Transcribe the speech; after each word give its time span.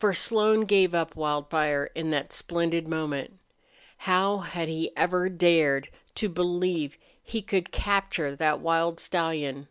For 0.00 0.12
Slone 0.12 0.62
gave 0.62 0.92
up 0.92 1.14
Wildfire 1.14 1.92
in 1.94 2.10
that 2.10 2.32
splendid 2.32 2.88
moment. 2.88 3.38
How 3.98 4.38
had 4.38 4.66
he 4.66 4.90
ever 4.96 5.28
dared 5.28 5.88
to 6.16 6.28
believe 6.28 6.98
he 7.22 7.42
could 7.42 7.70
capture 7.70 8.34
that 8.34 8.58
wild 8.58 8.98
stallion? 8.98 9.68